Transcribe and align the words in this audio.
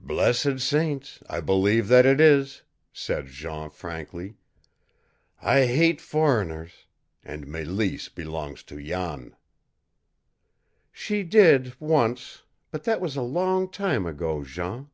"Blessed 0.00 0.58
saints, 0.58 1.22
I 1.28 1.42
believe 1.42 1.88
that 1.88 2.06
it 2.06 2.18
is!" 2.18 2.62
said 2.94 3.26
Jean 3.26 3.68
frankly. 3.68 4.36
"I 5.42 5.66
hate 5.66 6.00
foreigners 6.00 6.86
and 7.22 7.46
Mélisse 7.46 8.08
belongs 8.14 8.62
to 8.62 8.82
Jan." 8.82 9.36
"She 10.90 11.22
did, 11.24 11.78
once, 11.78 12.42
but 12.70 12.84
that 12.84 13.02
was 13.02 13.16
a 13.16 13.20
long 13.22 13.68
time 13.70 14.06
ago, 14.06 14.44
Jean." 14.44 14.88